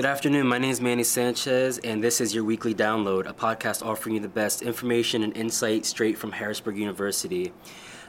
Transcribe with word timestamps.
Good 0.00 0.08
afternoon. 0.08 0.46
My 0.46 0.56
name 0.56 0.70
is 0.70 0.80
Manny 0.80 1.04
Sanchez, 1.04 1.76
and 1.76 2.02
this 2.02 2.22
is 2.22 2.34
your 2.34 2.42
weekly 2.42 2.74
download, 2.74 3.28
a 3.28 3.34
podcast 3.34 3.84
offering 3.84 4.14
you 4.14 4.20
the 4.22 4.28
best 4.28 4.62
information 4.62 5.22
and 5.22 5.36
insight 5.36 5.84
straight 5.84 6.16
from 6.16 6.32
Harrisburg 6.32 6.78
University. 6.78 7.52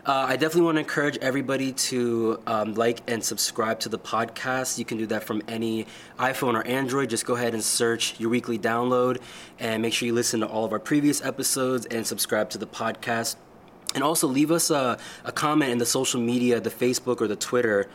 Uh, 0.06 0.28
I 0.30 0.38
definitely 0.38 0.62
want 0.62 0.78
to 0.78 0.80
encourage 0.80 1.18
everybody 1.18 1.74
to 1.74 2.42
um, 2.48 2.76
like 2.76 3.02
and 3.12 3.22
subscribe 3.22 3.82
to 3.82 3.90
the 3.90 4.00
podcast. 4.00 4.80
You 4.80 4.86
can 4.86 5.00
do 5.00 5.06
that 5.08 5.26
from 5.26 5.42
any 5.50 5.86
iPhone 6.18 6.54
or 6.54 6.66
Android. 6.66 7.10
Just 7.10 7.26
go 7.26 7.36
ahead 7.36 7.54
and 7.54 7.62
search 7.62 8.18
your 8.22 8.30
weekly 8.30 8.58
download 8.58 9.20
and 9.60 9.82
make 9.82 9.92
sure 9.92 10.06
you 10.06 10.14
listen 10.14 10.40
to 10.40 10.48
all 10.48 10.64
of 10.64 10.72
our 10.72 10.80
previous 10.80 11.22
episodes 11.22 11.88
and 11.88 12.08
subscribe 12.08 12.50
to 12.52 12.58
the 12.58 12.68
podcast. 12.68 13.36
And 13.96 14.02
also 14.02 14.30
leave 14.30 14.52
us 14.52 14.70
a, 14.70 14.98
a 15.26 15.34
comment 15.34 15.74
in 15.74 15.78
the 15.78 15.86
social 15.86 16.22
media, 16.22 16.62
the 16.62 16.70
Facebook 16.70 17.20
or 17.20 17.28
the 17.28 17.36
Twitter. 17.36 17.90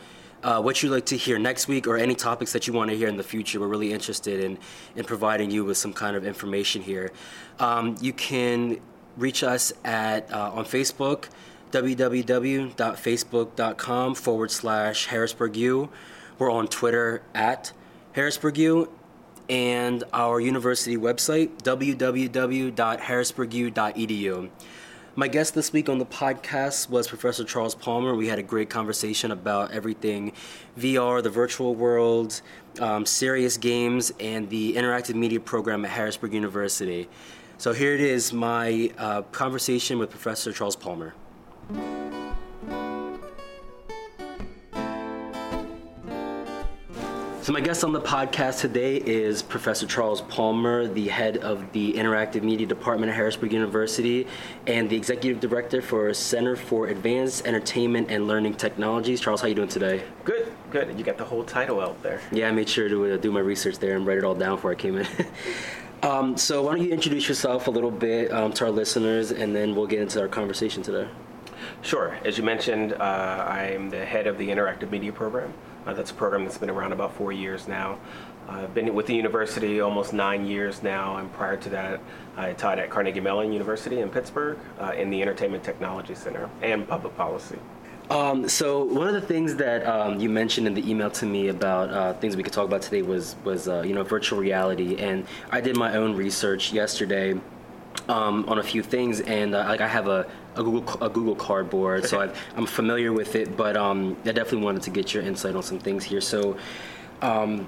Uh, 0.47 0.59
what 0.61 0.81
you'd 0.81 0.93
like 0.93 1.05
to 1.05 1.17
hear 1.17 1.37
next 1.37 1.67
week 1.67 1.85
or 1.87 1.97
any 1.97 2.15
topics 2.15 2.53
that 2.53 2.67
you 2.67 2.71
want 2.71 2.89
to 2.89 2.95
hear 2.95 3.09
in 3.09 3.17
the 3.17 3.23
future. 3.23 3.59
We're 3.59 3.67
really 3.67 3.91
interested 3.91 4.41
in, 4.41 4.57
in 4.95 5.03
providing 5.03 5.51
you 5.51 5.65
with 5.65 5.75
some 5.75 5.91
kind 5.91 6.15
of 6.15 6.25
information 6.25 6.81
here. 6.81 7.11
Um, 7.59 7.97
you 7.99 8.13
can 8.13 8.79
reach 9.17 9.43
us 9.43 9.73
at 9.83 10.31
uh, 10.31 10.53
on 10.53 10.63
Facebook 10.63 11.25
www.facebook.com 11.71 14.15
forward 14.15 14.49
slash 14.49 15.09
HarrisburgU. 15.09 15.89
We're 16.39 16.49
on 16.49 16.69
Twitter 16.69 17.23
at 17.35 17.73
HarrisburgU 18.15 18.87
and 19.49 20.05
our 20.13 20.39
university 20.39 20.95
website, 20.95 21.61
www.harrisburgu.edu. 21.63 24.49
My 25.19 25.27
guest 25.27 25.55
this 25.55 25.73
week 25.73 25.89
on 25.89 25.97
the 25.97 26.05
podcast 26.05 26.91
was 26.91 27.07
Professor 27.07 27.43
Charles 27.43 27.73
Palmer. 27.73 28.13
We 28.13 28.27
had 28.27 28.37
a 28.37 28.43
great 28.43 28.69
conversation 28.69 29.31
about 29.31 29.71
everything 29.71 30.31
VR, 30.77 31.23
the 31.23 31.31
virtual 31.31 31.73
world, 31.73 32.39
um, 32.79 33.03
serious 33.03 33.57
games, 33.57 34.13
and 34.19 34.47
the 34.51 34.75
interactive 34.75 35.15
media 35.15 35.39
program 35.39 35.83
at 35.85 35.89
Harrisburg 35.89 36.33
University. 36.35 37.09
So 37.57 37.73
here 37.73 37.95
it 37.95 37.99
is 37.99 38.31
my 38.31 38.91
uh, 38.99 39.23
conversation 39.23 39.97
with 39.97 40.11
Professor 40.11 40.53
Charles 40.53 40.75
Palmer. 40.75 41.15
So, 47.47 47.53
my 47.53 47.61
guest 47.61 47.85
on 47.85 47.93
the 47.93 48.01
podcast 48.01 48.59
today 48.59 48.97
is 48.97 49.41
Professor 49.41 49.87
Charles 49.87 50.19
Palmer, 50.23 50.85
the 50.85 51.07
head 51.07 51.37
of 51.37 51.71
the 51.71 51.93
Interactive 51.93 52.43
Media 52.43 52.67
Department 52.67 53.09
at 53.09 53.15
Harrisburg 53.15 53.53
University 53.53 54.27
and 54.65 54.89
the 54.89 54.97
executive 54.97 55.39
director 55.39 55.81
for 55.81 56.13
Center 56.13 56.57
for 56.57 56.87
Advanced 56.87 57.47
Entertainment 57.47 58.11
and 58.11 58.27
Learning 58.27 58.53
Technologies. 58.53 59.21
Charles, 59.21 59.39
how 59.39 59.45
are 59.45 59.47
you 59.47 59.55
doing 59.55 59.69
today? 59.69 60.03
Good, 60.25 60.51
good. 60.71 60.99
You 60.99 61.05
got 61.05 61.17
the 61.17 61.23
whole 61.23 61.45
title 61.45 61.79
out 61.79 62.03
there. 62.03 62.19
Yeah, 62.33 62.49
I 62.49 62.51
made 62.51 62.67
sure 62.67 62.89
to 62.89 63.13
uh, 63.13 63.15
do 63.15 63.31
my 63.31 63.39
research 63.39 63.79
there 63.79 63.95
and 63.95 64.05
write 64.05 64.17
it 64.17 64.25
all 64.25 64.35
down 64.35 64.57
before 64.57 64.73
I 64.73 64.75
came 64.75 64.97
in. 64.97 65.07
um, 66.03 66.35
so, 66.35 66.63
why 66.63 66.75
don't 66.75 66.83
you 66.83 66.91
introduce 66.91 67.29
yourself 67.29 67.67
a 67.67 67.71
little 67.71 67.91
bit 67.91 68.29
um, 68.33 68.51
to 68.55 68.65
our 68.65 68.71
listeners, 68.71 69.31
and 69.31 69.55
then 69.55 69.73
we'll 69.73 69.87
get 69.87 70.01
into 70.01 70.19
our 70.19 70.27
conversation 70.27 70.83
today. 70.83 71.07
Sure. 71.81 72.17
As 72.25 72.37
you 72.37 72.43
mentioned, 72.43 72.91
uh, 72.91 73.47
I'm 73.47 73.89
the 73.89 74.03
head 74.03 74.27
of 74.27 74.37
the 74.37 74.49
Interactive 74.49 74.91
Media 74.91 75.13
Program. 75.13 75.53
Uh, 75.87 75.93
that's 75.93 76.11
a 76.11 76.13
program 76.13 76.43
that's 76.43 76.57
been 76.57 76.69
around 76.69 76.91
about 76.91 77.13
four 77.15 77.31
years 77.31 77.67
now. 77.67 77.97
I've 78.49 78.73
been 78.73 78.93
with 78.93 79.07
the 79.07 79.15
university 79.15 79.79
almost 79.79 80.13
nine 80.13 80.45
years 80.45 80.83
now, 80.83 81.17
and 81.17 81.31
prior 81.33 81.55
to 81.57 81.69
that, 81.69 82.01
I 82.35 82.53
taught 82.53 82.77
at 82.77 82.89
Carnegie 82.89 83.21
Mellon 83.21 83.53
University 83.53 84.01
in 84.01 84.09
Pittsburgh 84.09 84.57
uh, 84.79 84.91
in 84.97 85.09
the 85.09 85.21
Entertainment 85.21 85.63
Technology 85.63 86.13
Center 86.13 86.49
and 86.61 86.87
Public 86.87 87.15
Policy. 87.15 87.57
Um, 88.09 88.47
so 88.47 88.83
one 88.83 89.07
of 89.07 89.13
the 89.13 89.21
things 89.21 89.55
that 89.55 89.85
um, 89.85 90.19
you 90.19 90.29
mentioned 90.29 90.67
in 90.67 90.73
the 90.73 90.89
email 90.89 91.11
to 91.11 91.25
me 91.25 91.49
about 91.49 91.89
uh, 91.89 92.13
things 92.13 92.37
we 92.37 92.43
could 92.43 92.53
talk 92.53 92.65
about 92.65 92.81
today 92.81 93.01
was 93.01 93.35
was 93.43 93.67
uh, 93.67 93.81
you 93.81 93.93
know 93.93 94.03
virtual 94.03 94.39
reality, 94.39 94.97
and 94.97 95.25
I 95.51 95.61
did 95.61 95.75
my 95.77 95.95
own 95.95 96.15
research 96.15 96.71
yesterday 96.71 97.39
um, 98.09 98.45
on 98.47 98.59
a 98.59 98.63
few 98.63 98.81
things, 98.81 99.21
and 99.21 99.53
uh, 99.53 99.65
like 99.65 99.81
I 99.81 99.87
have 99.87 100.07
a, 100.07 100.25
a 100.55 100.63
Google 100.63 101.03
a 101.03 101.09
Google 101.09 101.35
Cardboard, 101.35 102.05
so 102.05 102.21
i 102.21 102.29
am 102.55 102.65
familiar 102.65 103.11
with 103.11 103.35
it. 103.35 103.57
But 103.57 103.75
um, 103.75 104.17
I 104.25 104.31
definitely 104.31 104.63
wanted 104.63 104.83
to 104.83 104.89
get 104.89 105.13
your 105.13 105.23
insight 105.23 105.55
on 105.55 105.63
some 105.63 105.79
things 105.79 106.03
here. 106.03 106.21
So, 106.21 106.57
um, 107.21 107.67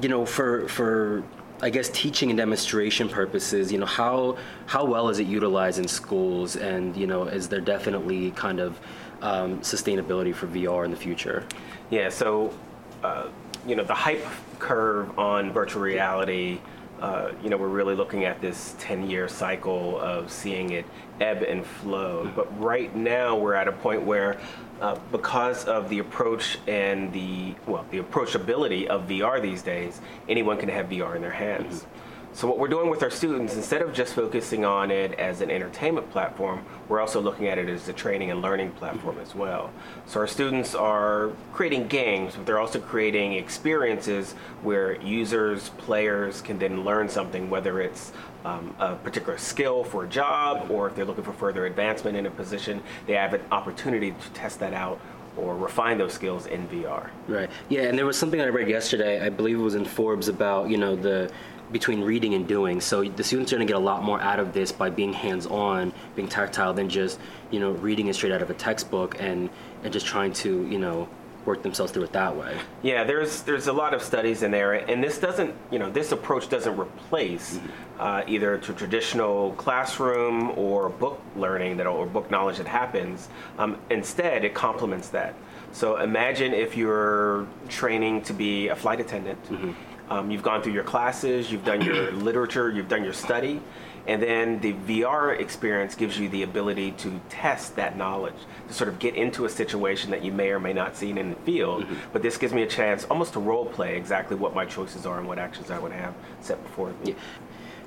you 0.00 0.08
know, 0.08 0.24
for 0.24 0.68
for 0.68 1.22
I 1.62 1.68
guess 1.68 1.90
teaching 1.90 2.30
and 2.30 2.38
demonstration 2.38 3.08
purposes, 3.08 3.70
you 3.70 3.78
know, 3.78 3.86
how 3.86 4.38
how 4.66 4.84
well 4.84 5.08
is 5.08 5.18
it 5.18 5.26
utilized 5.26 5.78
in 5.78 5.88
schools, 5.88 6.56
and 6.56 6.96
you 6.96 7.06
know, 7.06 7.24
is 7.24 7.48
there 7.48 7.60
definitely 7.60 8.30
kind 8.32 8.60
of 8.60 8.80
um, 9.20 9.60
sustainability 9.60 10.34
for 10.34 10.46
VR 10.46 10.84
in 10.84 10.90
the 10.90 10.96
future? 10.96 11.44
Yeah. 11.90 12.08
So, 12.08 12.54
uh, 13.02 13.28
you 13.66 13.76
know, 13.76 13.84
the 13.84 13.94
hype 13.94 14.24
curve 14.58 15.18
on 15.18 15.52
virtual 15.52 15.82
reality 15.82 16.60
uh, 17.00 17.32
you 17.42 17.48
know, 17.48 17.56
we're 17.56 17.68
really 17.68 17.94
looking 17.94 18.24
at 18.24 18.40
this 18.40 18.74
10 18.78 19.08
year 19.08 19.26
cycle 19.28 19.98
of 20.00 20.30
seeing 20.30 20.70
it 20.70 20.84
ebb 21.20 21.42
and 21.42 21.64
flow. 21.64 22.30
But 22.36 22.60
right 22.60 22.94
now, 22.94 23.36
we're 23.36 23.54
at 23.54 23.68
a 23.68 23.72
point 23.72 24.02
where, 24.02 24.38
uh, 24.80 24.98
because 25.10 25.64
of 25.64 25.88
the 25.88 25.98
approach 25.98 26.58
and 26.66 27.12
the, 27.12 27.54
well, 27.66 27.86
the 27.90 28.00
approachability 28.00 28.86
of 28.86 29.08
VR 29.08 29.40
these 29.40 29.62
days, 29.62 30.00
anyone 30.28 30.58
can 30.58 30.68
have 30.68 30.88
VR 30.88 31.16
in 31.16 31.22
their 31.22 31.30
hands. 31.30 31.80
Mm-hmm. 31.80 32.09
So 32.32 32.46
what 32.46 32.58
we're 32.58 32.68
doing 32.68 32.88
with 32.88 33.02
our 33.02 33.10
students, 33.10 33.56
instead 33.56 33.82
of 33.82 33.92
just 33.92 34.14
focusing 34.14 34.64
on 34.64 34.92
it 34.92 35.14
as 35.14 35.40
an 35.40 35.50
entertainment 35.50 36.10
platform, 36.12 36.64
we're 36.88 37.00
also 37.00 37.20
looking 37.20 37.48
at 37.48 37.58
it 37.58 37.68
as 37.68 37.88
a 37.88 37.92
training 37.92 38.30
and 38.30 38.40
learning 38.40 38.70
platform 38.72 39.18
as 39.18 39.34
well. 39.34 39.72
So 40.06 40.20
our 40.20 40.28
students 40.28 40.76
are 40.76 41.32
creating 41.52 41.88
games, 41.88 42.36
but 42.36 42.46
they're 42.46 42.60
also 42.60 42.80
creating 42.80 43.32
experiences 43.32 44.34
where 44.62 45.00
users, 45.02 45.70
players 45.70 46.40
can 46.40 46.56
then 46.58 46.84
learn 46.84 47.08
something, 47.08 47.50
whether 47.50 47.80
it's 47.80 48.12
um, 48.44 48.76
a 48.78 48.94
particular 48.94 49.36
skill 49.36 49.82
for 49.82 50.04
a 50.04 50.08
job 50.08 50.70
or 50.70 50.86
if 50.86 50.94
they're 50.94 51.04
looking 51.04 51.24
for 51.24 51.32
further 51.32 51.66
advancement 51.66 52.16
in 52.16 52.26
a 52.26 52.30
position, 52.30 52.80
they 53.08 53.14
have 53.14 53.34
an 53.34 53.42
opportunity 53.50 54.12
to 54.12 54.30
test 54.30 54.60
that 54.60 54.72
out 54.72 55.00
or 55.36 55.56
refine 55.56 55.98
those 55.98 56.12
skills 56.12 56.46
in 56.46 56.66
VR. 56.68 57.08
Right. 57.28 57.50
Yeah, 57.68 57.82
and 57.82 57.96
there 57.96 58.06
was 58.06 58.18
something 58.18 58.40
I 58.40 58.46
read 58.46 58.68
yesterday, 58.68 59.24
I 59.24 59.28
believe 59.28 59.58
it 59.58 59.62
was 59.62 59.74
in 59.74 59.84
Forbes 59.84 60.28
about, 60.28 60.68
you 60.68 60.76
know, 60.76 60.96
the 60.96 61.30
between 61.72 62.02
reading 62.02 62.34
and 62.34 62.46
doing. 62.46 62.80
So 62.80 63.04
the 63.04 63.24
students 63.24 63.52
are 63.52 63.56
going 63.56 63.66
to 63.66 63.72
get 63.72 63.76
a 63.76 63.84
lot 63.84 64.02
more 64.02 64.20
out 64.20 64.38
of 64.38 64.52
this 64.52 64.72
by 64.72 64.90
being 64.90 65.12
hands-on, 65.12 65.92
being 66.16 66.28
tactile, 66.28 66.74
than 66.74 66.88
just 66.88 67.18
you 67.50 67.60
know 67.60 67.72
reading 67.72 68.08
it 68.08 68.14
straight 68.14 68.32
out 68.32 68.42
of 68.42 68.50
a 68.50 68.54
textbook 68.54 69.20
and 69.20 69.50
and 69.82 69.92
just 69.92 70.06
trying 70.06 70.32
to 70.34 70.66
you 70.66 70.78
know 70.78 71.08
work 71.46 71.62
themselves 71.62 71.90
through 71.92 72.04
it 72.04 72.12
that 72.12 72.36
way. 72.36 72.56
Yeah, 72.82 73.04
there's 73.04 73.42
there's 73.42 73.66
a 73.66 73.72
lot 73.72 73.94
of 73.94 74.02
studies 74.02 74.42
in 74.42 74.50
there, 74.50 74.74
and 74.74 75.02
this 75.02 75.18
doesn't 75.18 75.54
you 75.70 75.78
know 75.78 75.90
this 75.90 76.12
approach 76.12 76.48
doesn't 76.48 76.78
replace 76.78 77.56
mm-hmm. 77.56 77.68
uh, 78.00 78.22
either 78.26 78.58
to 78.58 78.72
traditional 78.72 79.52
classroom 79.52 80.50
or 80.58 80.88
book 80.88 81.20
learning 81.36 81.76
that 81.78 81.86
or 81.86 82.06
book 82.06 82.30
knowledge 82.30 82.58
that 82.58 82.66
happens. 82.66 83.28
Um, 83.58 83.78
instead, 83.90 84.44
it 84.44 84.54
complements 84.54 85.08
that. 85.10 85.34
So 85.72 85.98
imagine 85.98 86.52
if 86.52 86.76
you're 86.76 87.46
training 87.68 88.22
to 88.22 88.32
be 88.32 88.68
a 88.68 88.76
flight 88.76 89.00
attendant. 89.00 89.42
Mm-hmm 89.44 89.72
um, 90.10 90.30
you've 90.30 90.42
gone 90.42 90.62
through 90.62 90.72
your 90.72 90.84
classes, 90.84 91.50
you've 91.50 91.64
done 91.64 91.80
your 91.80 92.10
literature, 92.12 92.70
you've 92.70 92.88
done 92.88 93.04
your 93.04 93.12
study, 93.12 93.62
and 94.06 94.20
then 94.22 94.60
the 94.60 94.72
VR 94.72 95.38
experience 95.38 95.94
gives 95.94 96.18
you 96.18 96.28
the 96.28 96.42
ability 96.42 96.92
to 96.92 97.20
test 97.28 97.76
that 97.76 97.96
knowledge, 97.96 98.34
to 98.66 98.74
sort 98.74 98.88
of 98.88 98.98
get 98.98 99.14
into 99.14 99.44
a 99.44 99.48
situation 99.48 100.10
that 100.10 100.24
you 100.24 100.32
may 100.32 100.50
or 100.50 100.58
may 100.58 100.72
not 100.72 100.96
see 100.96 101.10
in 101.10 101.30
the 101.30 101.36
field. 101.36 101.84
Mm-hmm. 101.84 101.94
But 102.12 102.22
this 102.22 102.36
gives 102.36 102.52
me 102.52 102.62
a 102.62 102.66
chance 102.66 103.04
almost 103.04 103.34
to 103.34 103.40
role 103.40 103.66
play 103.66 103.96
exactly 103.96 104.36
what 104.36 104.54
my 104.54 104.64
choices 104.64 105.06
are 105.06 105.18
and 105.18 105.28
what 105.28 105.38
actions 105.38 105.70
I 105.70 105.78
would 105.78 105.92
have 105.92 106.14
set 106.40 106.62
before 106.64 106.88
me. 106.88 106.94
Yeah. 107.04 107.14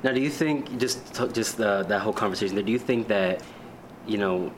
Now, 0.04 0.12
do 0.12 0.22
you 0.22 0.30
think 0.30 0.78
just 0.78 1.14
just 1.34 1.60
uh, 1.60 1.84
that 1.84 2.02
whole 2.02 2.14
conversation 2.14 2.56
there? 2.56 2.64
Do 2.64 2.72
you 2.72 2.80
think 2.80 3.08
that 3.08 3.42
you 4.06 4.18
know 4.18 4.52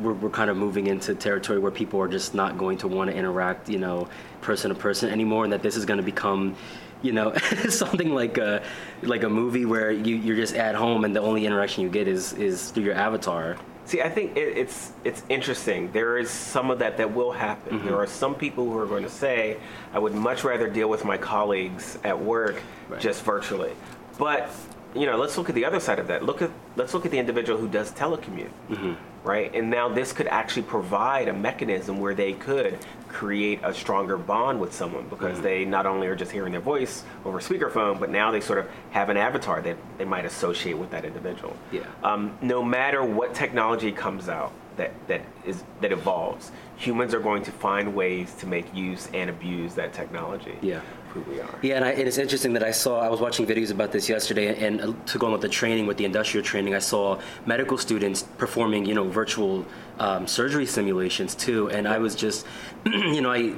we're, 0.00 0.14
we're 0.14 0.30
kind 0.30 0.48
of 0.48 0.56
moving 0.56 0.86
into 0.86 1.14
territory 1.14 1.58
where 1.58 1.72
people 1.72 2.00
are 2.00 2.08
just 2.08 2.34
not 2.34 2.56
going 2.56 2.78
to 2.78 2.88
want 2.88 3.10
to 3.10 3.16
interact, 3.16 3.68
you 3.68 3.78
know, 3.78 4.08
person 4.40 4.70
to 4.70 4.74
person 4.74 5.10
anymore, 5.10 5.44
and 5.44 5.52
that 5.52 5.62
this 5.62 5.76
is 5.76 5.84
going 5.84 5.98
to 5.98 6.04
become 6.04 6.56
you 7.02 7.12
know 7.12 7.34
something 7.68 8.14
like 8.14 8.38
a 8.38 8.62
like 9.02 9.22
a 9.22 9.28
movie 9.28 9.64
where 9.64 9.90
you, 9.90 10.16
you're 10.16 10.36
just 10.36 10.54
at 10.54 10.74
home 10.74 11.04
and 11.04 11.14
the 11.14 11.20
only 11.20 11.46
interaction 11.46 11.82
you 11.82 11.90
get 11.90 12.08
is 12.08 12.32
is 12.34 12.70
through 12.70 12.84
your 12.84 12.94
avatar 12.94 13.56
See, 13.84 14.00
I 14.00 14.08
think 14.08 14.36
it, 14.36 14.56
it's 14.56 14.92
it's 15.04 15.22
interesting. 15.28 15.90
There 15.92 16.16
is 16.16 16.30
some 16.30 16.70
of 16.70 16.78
that 16.78 16.96
that 16.98 17.12
will 17.12 17.32
happen. 17.32 17.78
Mm-hmm. 17.78 17.86
There 17.88 17.96
are 17.96 18.06
some 18.06 18.34
people 18.34 18.64
who 18.64 18.78
are 18.78 18.86
going 18.86 19.02
to 19.02 19.10
say, 19.10 19.56
"I 19.92 19.98
would 19.98 20.14
much 20.14 20.44
rather 20.44 20.68
deal 20.68 20.88
with 20.88 21.04
my 21.04 21.18
colleagues 21.18 21.98
at 22.04 22.18
work 22.18 22.62
right. 22.88 23.00
just 23.00 23.24
virtually." 23.24 23.72
But 24.18 24.50
you 24.94 25.06
know, 25.06 25.16
let's 25.16 25.36
look 25.36 25.48
at 25.48 25.54
the 25.54 25.64
other 25.64 25.80
side 25.80 25.98
of 25.98 26.06
that. 26.08 26.24
Look 26.24 26.42
at 26.42 26.50
let's 26.76 26.94
look 26.94 27.04
at 27.04 27.10
the 27.10 27.18
individual 27.18 27.58
who 27.58 27.68
does 27.68 27.92
telecommute, 27.92 28.50
mm-hmm. 28.68 28.94
right? 29.26 29.54
And 29.54 29.70
now 29.70 29.88
this 29.88 30.12
could 30.12 30.26
actually 30.26 30.62
provide 30.62 31.28
a 31.28 31.32
mechanism 31.32 32.00
where 32.00 32.14
they 32.14 32.32
could 32.32 32.78
create 33.08 33.60
a 33.62 33.74
stronger 33.74 34.16
bond 34.16 34.60
with 34.60 34.72
someone 34.72 35.08
because 35.08 35.34
mm-hmm. 35.34 35.42
they 35.42 35.64
not 35.64 35.86
only 35.86 36.06
are 36.06 36.16
just 36.16 36.32
hearing 36.32 36.52
their 36.52 36.60
voice 36.60 37.04
over 37.24 37.40
speakerphone, 37.40 38.00
but 38.00 38.10
now 38.10 38.30
they 38.30 38.40
sort 38.40 38.58
of 38.58 38.68
have 38.90 39.08
an 39.08 39.16
avatar 39.16 39.60
that 39.60 39.76
they 39.98 40.04
might 40.04 40.24
associate 40.24 40.78
with 40.78 40.90
that 40.90 41.04
individual. 41.04 41.56
Yeah. 41.70 41.82
Um, 42.02 42.36
no 42.40 42.62
matter 42.62 43.04
what 43.04 43.34
technology 43.34 43.92
comes 43.92 44.28
out 44.28 44.52
that 44.76 44.92
that 45.08 45.22
is 45.44 45.64
that 45.80 45.92
evolves, 45.92 46.50
humans 46.76 47.14
are 47.14 47.20
going 47.20 47.42
to 47.44 47.52
find 47.52 47.94
ways 47.94 48.34
to 48.34 48.46
make 48.46 48.74
use 48.74 49.08
and 49.14 49.30
abuse 49.30 49.74
that 49.74 49.92
technology. 49.92 50.56
Yeah. 50.60 50.80
who 51.12 51.20
we 51.22 51.40
are. 51.40 51.54
Yeah, 51.60 51.76
and, 51.76 51.84
I, 51.84 51.90
and, 51.90 52.08
it's 52.08 52.18
interesting 52.18 52.54
that 52.54 52.62
I 52.62 52.70
saw, 52.70 53.00
I 53.00 53.08
was 53.10 53.20
watching 53.20 53.46
videos 53.46 53.70
about 53.70 53.92
this 53.92 54.08
yesterday, 54.08 54.66
and 54.66 54.80
uh, 54.80 54.92
to 55.06 55.18
go 55.18 55.26
on 55.26 55.32
with 55.32 55.42
the 55.42 55.48
training, 55.48 55.86
with 55.86 55.98
the 55.98 56.06
industrial 56.06 56.44
training, 56.44 56.74
I 56.74 56.78
saw 56.78 57.20
medical 57.44 57.76
students 57.76 58.22
performing, 58.38 58.86
you 58.86 58.94
know, 58.94 59.08
virtual 59.08 59.66
um, 59.98 60.26
surgery 60.26 60.64
simulations 60.64 61.34
too, 61.34 61.68
and 61.70 61.86
I 61.86 61.98
was 61.98 62.14
just, 62.16 62.46
you 62.86 63.20
know, 63.20 63.30
I, 63.30 63.54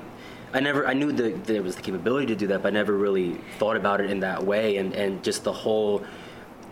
I 0.52 0.60
never, 0.60 0.86
I 0.86 0.94
knew 0.94 1.12
that 1.12 1.44
there 1.44 1.62
was 1.62 1.76
the 1.76 1.82
capability 1.82 2.26
to 2.26 2.36
do 2.36 2.46
that, 2.48 2.62
but 2.62 2.68
I 2.68 2.70
never 2.70 2.92
really 2.92 3.40
thought 3.58 3.76
about 3.76 4.00
it 4.00 4.10
in 4.10 4.20
that 4.20 4.44
way, 4.44 4.76
and, 4.78 4.92
and 4.92 5.22
just 5.22 5.44
the 5.44 5.52
whole, 5.52 6.02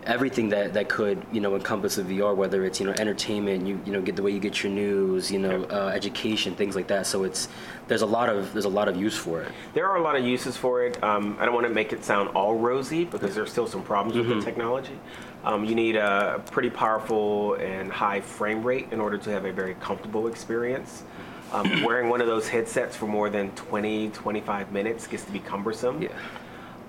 everything 0.05 0.49
that, 0.49 0.73
that 0.73 0.89
could 0.89 1.25
you 1.31 1.41
know 1.41 1.55
encompass 1.55 1.97
a 1.97 2.03
VR, 2.03 2.35
whether 2.35 2.65
it's 2.65 2.79
you 2.79 2.85
know 2.85 2.93
entertainment, 2.97 3.65
you 3.65 3.79
you 3.85 3.91
know 3.91 4.01
get 4.01 4.15
the 4.15 4.23
way 4.23 4.31
you 4.31 4.39
get 4.39 4.63
your 4.63 4.71
news, 4.71 5.31
you 5.31 5.39
know 5.39 5.63
uh, 5.65 5.91
education, 5.93 6.55
things 6.55 6.75
like 6.75 6.87
that. 6.87 7.07
So 7.07 7.23
it's 7.23 7.47
there's 7.87 8.01
a 8.01 8.05
lot 8.05 8.29
of 8.29 8.53
there's 8.53 8.65
a 8.65 8.69
lot 8.69 8.87
of 8.87 8.95
use 8.95 9.17
for 9.17 9.41
it. 9.41 9.51
There 9.73 9.89
are 9.89 9.97
a 9.97 10.01
lot 10.01 10.15
of 10.15 10.25
uses 10.25 10.57
for 10.57 10.83
it. 10.85 11.01
Um, 11.03 11.37
I 11.39 11.45
don't 11.45 11.53
want 11.53 11.67
to 11.67 11.73
make 11.73 11.93
it 11.93 12.03
sound 12.03 12.29
all 12.29 12.55
rosy 12.55 13.05
because 13.05 13.35
there's 13.35 13.51
still 13.51 13.67
some 13.67 13.83
problems 13.83 14.17
mm-hmm. 14.17 14.29
with 14.29 14.37
the 14.37 14.41
mm-hmm. 14.41 14.45
technology. 14.45 14.99
Um, 15.43 15.65
you 15.65 15.75
need 15.75 15.95
a 15.95 16.41
pretty 16.51 16.69
powerful 16.69 17.55
and 17.55 17.91
high 17.91 18.21
frame 18.21 18.63
rate 18.63 18.87
in 18.91 19.01
order 19.01 19.17
to 19.17 19.29
have 19.31 19.45
a 19.45 19.51
very 19.51 19.75
comfortable 19.75 20.27
experience. 20.27 21.03
Um, 21.51 21.83
wearing 21.83 22.09
one 22.09 22.19
of 22.19 22.25
those 22.25 22.47
headsets 22.47 22.95
for 22.95 23.05
more 23.05 23.29
than 23.29 23.51
20, 23.51 24.09
25 24.09 24.71
minutes 24.71 25.05
gets 25.05 25.23
to 25.25 25.31
be 25.31 25.39
cumbersome. 25.39 26.01
Yeah. 26.01 26.09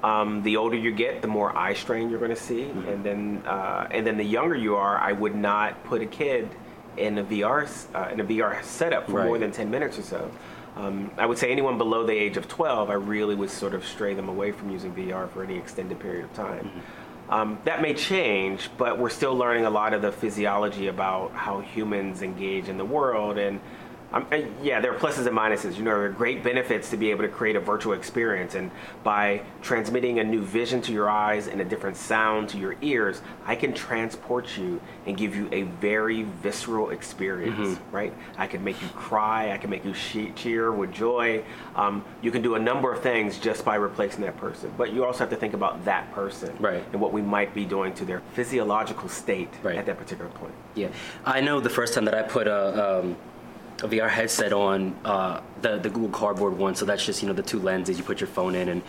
Um, 0.04 0.42
the 0.42 0.58
older 0.58 0.76
you 0.76 0.92
get, 0.92 1.22
the 1.22 1.28
more 1.28 1.56
eye 1.56 1.72
strain 1.72 2.10
you're 2.10 2.18
going 2.18 2.30
to 2.30 2.36
see, 2.36 2.64
mm-hmm. 2.64 2.88
and 2.88 3.02
then 3.02 3.42
uh, 3.46 3.88
and 3.90 4.06
then 4.06 4.18
the 4.18 4.24
younger 4.24 4.54
you 4.54 4.76
are, 4.76 4.98
I 4.98 5.12
would 5.12 5.34
not 5.34 5.82
put 5.84 6.02
a 6.02 6.06
kid 6.06 6.50
in 6.98 7.16
a 7.16 7.24
VR 7.24 7.66
uh, 7.94 8.12
in 8.12 8.20
a 8.20 8.24
VR 8.24 8.62
setup 8.62 9.06
for 9.06 9.20
right. 9.20 9.26
more 9.26 9.38
than 9.38 9.50
10 9.50 9.70
minutes 9.70 9.98
or 9.98 10.02
so. 10.02 10.30
Um, 10.76 11.10
I 11.16 11.24
would 11.24 11.38
say 11.38 11.50
anyone 11.50 11.78
below 11.78 12.04
the 12.04 12.12
age 12.12 12.36
of 12.36 12.48
12, 12.48 12.90
I 12.90 12.94
really 12.94 13.34
would 13.34 13.48
sort 13.48 13.72
of 13.72 13.86
stray 13.86 14.12
them 14.12 14.28
away 14.28 14.52
from 14.52 14.70
using 14.70 14.92
VR 14.92 15.30
for 15.30 15.42
any 15.42 15.56
extended 15.56 15.98
period 16.00 16.26
of 16.26 16.34
time. 16.34 16.64
Mm-hmm. 16.64 17.32
Um, 17.32 17.58
that 17.64 17.80
may 17.80 17.94
change, 17.94 18.68
but 18.76 18.98
we're 18.98 19.08
still 19.08 19.34
learning 19.34 19.64
a 19.64 19.70
lot 19.70 19.94
of 19.94 20.02
the 20.02 20.12
physiology 20.12 20.88
about 20.88 21.32
how 21.32 21.60
humans 21.60 22.20
engage 22.20 22.68
in 22.68 22.76
the 22.76 22.84
world 22.84 23.38
and 23.38 23.58
um, 24.14 24.26
yeah, 24.62 24.81
there 24.81 24.94
are 24.94 24.99
pluses 24.99 25.26
and 25.26 25.37
minuses. 25.37 25.76
You 25.76 25.82
know, 25.82 25.90
there 25.90 26.05
are 26.05 26.08
great 26.08 26.44
benefits 26.44 26.88
to 26.90 26.96
be 26.96 27.11
able 27.11 27.22
to 27.22 27.28
create 27.28 27.56
a 27.56 27.61
virtual 27.61 27.94
experience, 27.94 28.55
and 28.55 28.70
by 29.02 29.43
transmitting 29.61 30.20
a 30.20 30.25
new 30.25 30.40
vision 30.40 30.81
to 30.82 30.93
your 30.93 31.11
eyes 31.11 31.49
and 31.49 31.61
a 31.61 31.64
different 31.64 31.96
sound 31.96 32.49
to 32.50 32.58
your 32.58 32.76
ears, 32.81 33.22
I 33.44 33.56
can 33.56 33.75
transport 33.75 34.56
you 34.56 34.81
and 35.06 35.16
give 35.16 35.34
you 35.34 35.49
a 35.50 35.62
very 35.62 36.22
visceral 36.22 36.90
experience. 36.90 37.58
Mm-hmm. 37.58 37.96
Right? 37.96 38.14
I 38.38 38.46
can 38.46 38.62
make 38.62 38.81
you 38.81 38.88
cry. 38.88 39.52
I 39.52 39.58
can 39.58 39.69
make 39.69 39.84
you 39.84 39.94
cheer 40.37 40.70
with 40.70 40.93
joy. 40.93 41.43
Um, 41.75 42.05
you 42.22 42.31
can 42.31 42.40
do 42.40 42.55
a 42.55 42.58
number 42.58 42.93
of 42.93 43.02
things 43.02 43.38
just 43.38 43.64
by 43.64 43.75
replacing 43.75 44.20
that 44.20 44.37
person. 44.37 44.72
But 44.78 44.93
you 44.93 45.05
also 45.05 45.20
have 45.20 45.31
to 45.31 45.37
think 45.37 45.55
about 45.55 45.84
that 45.87 46.12
person 46.12 46.56
right. 46.61 46.84
and 46.93 47.00
what 47.00 47.12
we 47.12 47.20
might 47.20 47.52
be 47.52 47.64
doing 47.64 47.93
to 47.94 48.05
their 48.05 48.20
physiological 48.34 49.08
state 49.08 49.50
right. 49.64 49.76
at 49.76 49.87
that 49.87 49.99
particular 49.99 50.31
point. 50.31 50.55
Yeah, 50.76 50.88
I 51.25 51.40
know 51.40 51.58
the 51.58 51.70
first 51.70 51.94
time 51.94 52.05
that 52.05 52.14
I 52.14 52.22
put 52.22 52.46
a. 52.46 53.00
Um, 53.00 53.16
a 53.82 53.88
VR 53.88 54.09
headset 54.09 54.53
on 54.53 54.97
uh, 55.05 55.41
the 55.62 55.79
the 55.79 55.91
Google 55.91 56.11
Cardboard 56.11 56.56
one. 56.56 56.75
So 56.75 56.85
that's 56.85 57.05
just 57.05 57.23
you 57.23 57.29
know 57.29 57.35
the 57.35 57.43
two 57.43 57.59
lenses 57.59 57.99
you 57.99 58.05
put 58.05 58.21
your 58.21 58.29
phone 58.29 58.55
in, 58.55 58.69
and 58.69 58.82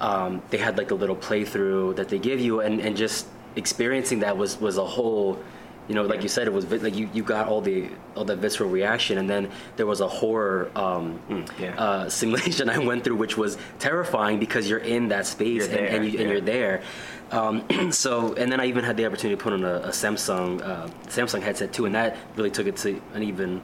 um, 0.00 0.42
they 0.50 0.58
had 0.58 0.76
like 0.76 0.90
a 0.90 0.94
little 0.94 1.16
playthrough 1.16 1.96
that 1.96 2.08
they 2.08 2.18
give 2.18 2.40
you, 2.40 2.60
and, 2.60 2.80
and 2.80 2.96
just 2.96 3.26
experiencing 3.56 4.20
that 4.20 4.36
was 4.36 4.60
was 4.60 4.78
a 4.78 4.84
whole. 4.84 5.42
You 5.86 5.94
know, 5.94 6.02
like 6.04 6.22
you 6.22 6.30
said, 6.30 6.46
it 6.46 6.52
was 6.52 6.64
like 6.72 6.96
you, 6.96 7.10
you 7.12 7.22
got 7.22 7.46
all 7.46 7.60
the 7.60 7.90
all 8.16 8.24
the 8.24 8.36
visceral 8.36 8.70
reaction, 8.70 9.18
and 9.18 9.28
then 9.28 9.50
there 9.76 9.84
was 9.84 10.00
a 10.00 10.08
horror 10.08 10.70
um, 10.74 11.20
mm, 11.28 11.60
yeah. 11.60 11.78
uh, 11.78 12.08
simulation 12.20 12.70
I 12.70 12.78
went 12.78 13.04
through, 13.04 13.16
which 13.16 13.36
was 13.36 13.58
terrifying 13.78 14.40
because 14.40 14.66
you're 14.68 14.78
in 14.78 15.08
that 15.08 15.26
space 15.26 15.68
and, 15.68 15.76
and, 15.76 16.04
you, 16.06 16.12
yeah. 16.12 16.20
and 16.20 16.30
you're 16.30 16.40
there. 16.40 16.82
Um, 17.30 17.64
so, 17.92 18.32
and 18.32 18.50
then 18.50 18.60
I 18.60 18.66
even 18.66 18.82
had 18.82 18.96
the 18.96 19.04
opportunity 19.04 19.36
to 19.36 19.42
put 19.42 19.52
on 19.52 19.62
a, 19.62 19.74
a 19.80 19.88
Samsung 19.88 20.62
uh, 20.62 20.88
Samsung 21.08 21.42
headset 21.42 21.74
too, 21.74 21.84
and 21.84 21.94
that 21.94 22.16
really 22.34 22.50
took 22.50 22.66
it 22.66 22.76
to 22.78 22.98
an 23.12 23.22
even 23.22 23.60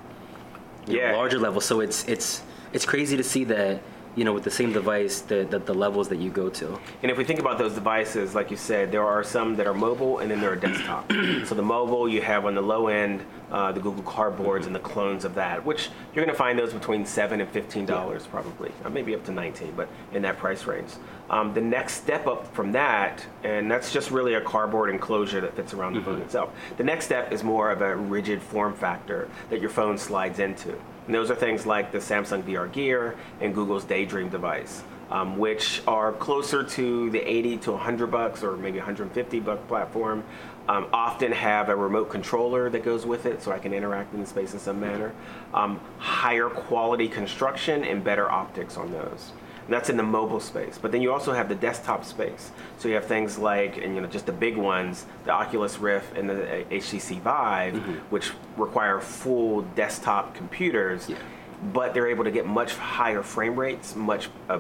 yeah. 0.87 1.13
Know, 1.13 1.19
larger 1.19 1.39
level. 1.39 1.61
So 1.61 1.81
it's 1.81 2.07
it's 2.09 2.43
it's 2.73 2.87
crazy 2.87 3.17
to 3.17 3.25
see 3.25 3.45
that 3.45 3.83
you 4.17 4.25
know 4.25 4.33
with 4.33 4.45
the 4.45 4.51
same 4.51 4.73
device 4.73 5.21
the, 5.21 5.47
the, 5.51 5.59
the 5.59 5.75
levels 5.75 6.09
that 6.09 6.19
you 6.19 6.31
go 6.31 6.49
to. 6.51 6.79
And 7.03 7.11
if 7.11 7.17
we 7.17 7.25
think 7.25 7.41
about 7.41 7.59
those 7.59 7.75
devices, 7.75 8.35
like 8.35 8.51
you 8.51 8.57
said, 8.57 8.91
there 8.91 9.05
are 9.05 9.23
some 9.23 9.57
that 9.57 9.67
are 9.67 9.75
mobile 9.75 10.19
and 10.19 10.31
then 10.31 10.41
there 10.41 10.53
are 10.53 10.57
desktop. 10.57 11.11
so 11.45 11.55
the 11.55 11.63
mobile 11.63 12.09
you 12.09 12.23
have 12.23 12.47
on 12.47 12.55
the 12.55 12.63
low 12.63 12.89
end 12.89 13.25
uh, 13.51 13.73
the 13.73 13.81
Google 13.81 14.03
Cardboards 14.05 14.67
and 14.67 14.75
the 14.75 14.81
clones 14.81 15.25
of 15.25 15.35
that, 15.35 15.65
which 15.65 15.91
you're 16.15 16.25
going 16.25 16.35
to 16.35 16.39
find 16.39 16.59
those 16.59 16.73
between 16.73 17.05
seven 17.05 17.41
and 17.41 17.51
fifteen 17.51 17.85
dollars 17.85 18.23
yeah. 18.25 18.31
probably, 18.31 18.73
or 18.85 18.91
maybe 18.91 19.15
up 19.15 19.25
to 19.25 19.33
nineteen, 19.33 19.73
but 19.77 19.89
in 20.13 20.23
that 20.23 20.39
price 20.39 20.67
range. 20.67 20.91
Um, 21.29 21.55
the 21.55 21.61
next 21.61 21.95
step 21.95 22.27
up 22.27 22.53
from 22.55 22.73
that, 22.73 23.25
and 23.45 23.71
that's 23.71 23.93
just 23.93 24.11
really 24.11 24.35
a 24.35 24.41
cardboard 24.41 24.91
enclosure 24.91 25.41
that 25.41 25.55
fits 25.55 25.73
around 25.75 25.95
the 25.95 26.01
mm-hmm. 26.01 26.11
phone 26.11 26.23
itself. 26.23 26.53
The 26.77 26.85
next 26.85 27.07
step 27.07 27.33
is 27.33 27.43
more 27.43 27.71
of 27.71 27.83
a 27.83 27.97
rigid 27.97 28.43
form 28.43 28.75
factor 28.75 29.29
that 29.49 29.61
your 29.61 29.71
phone 29.71 29.99
slides 29.99 30.39
into. 30.39 30.81
And 31.07 31.15
those 31.15 31.31
are 31.31 31.35
things 31.35 31.67
like 31.67 31.93
the 31.93 31.99
Samsung 31.99 32.43
VR 32.43 32.71
Gear 32.71 33.17
and 33.41 33.55
Google's 33.55 33.85
Daydream 33.85 34.29
device. 34.29 34.83
Um, 35.11 35.39
which 35.39 35.83
are 35.89 36.13
closer 36.13 36.63
to 36.63 37.11
the 37.11 37.19
80 37.19 37.57
to 37.57 37.73
100 37.73 38.07
bucks 38.13 38.45
or 38.45 38.57
maybe 38.57 38.79
150 38.79 39.41
buck 39.41 39.67
platform 39.67 40.23
um, 40.69 40.87
often 40.93 41.33
have 41.33 41.69
a 41.69 41.75
remote 41.75 42.11
controller 42.11 42.71
that 42.71 42.85
goes 42.85 43.05
with 43.05 43.27
it 43.27 43.43
so 43.43 43.51
I 43.51 43.59
can 43.59 43.75
interact 43.75 44.15
in 44.15 44.21
the 44.21 44.27
space 44.27 44.53
in 44.53 44.61
some 44.61 44.79
manner. 44.79 45.13
Um, 45.53 45.81
higher 45.99 46.49
quality 46.49 47.09
construction 47.09 47.83
and 47.83 48.05
better 48.05 48.31
optics 48.31 48.77
on 48.77 48.93
those. 48.93 49.33
That's 49.71 49.89
in 49.89 49.97
the 49.97 50.03
mobile 50.03 50.41
space. 50.41 50.79
But 50.83 50.91
then 50.91 51.01
you 51.01 51.13
also 51.13 51.33
have 51.33 51.49
the 51.49 51.55
desktop 51.55 52.05
space. 52.05 52.51
So 52.79 52.89
you 52.89 52.95
have 52.95 53.07
things 53.07 53.39
like, 53.39 53.77
and 53.79 53.95
you 53.95 54.01
know, 54.01 54.09
just 54.09 54.27
the 54.27 54.33
big 54.33 54.57
ones, 54.57 55.07
the 55.25 55.31
Oculus 55.31 55.79
Rift 55.79 56.17
and 56.17 56.29
the 56.29 56.65
HTC 56.71 57.21
Vive, 57.21 57.75
mm-hmm. 57.75 57.93
which 58.11 58.33
require 58.57 59.01
full 59.01 59.63
desktop 59.63 60.35
computers. 60.35 61.09
Yeah. 61.09 61.17
But 61.73 61.95
they're 61.95 62.09
able 62.09 62.25
to 62.25 62.33
get 62.33 62.47
much 62.47 62.75
higher 62.75 63.23
frame 63.23 63.55
rates, 63.55 63.95
much 63.95 64.29
uh, 64.49 64.59